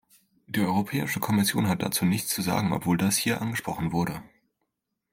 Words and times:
Die 0.47 0.61
Europäische 0.61 1.19
Kommission 1.19 1.67
hat 1.69 1.83
dazu 1.83 2.05
nichts 2.07 2.29
zu 2.33 2.41
sagen, 2.41 2.73
obwohl 2.73 2.97
das 2.97 3.17
hier 3.17 3.39
angesprochen 3.39 3.91
wurde. 3.91 4.23